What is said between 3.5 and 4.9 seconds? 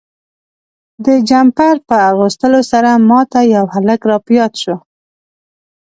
یو هلک را په یاد شو.